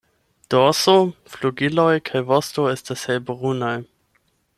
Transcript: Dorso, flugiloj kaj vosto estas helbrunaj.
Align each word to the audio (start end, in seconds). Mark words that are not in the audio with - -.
Dorso, 0.53 0.95
flugiloj 1.33 1.91
kaj 2.11 2.21
vosto 2.31 2.65
estas 2.73 3.05
helbrunaj. 3.11 3.75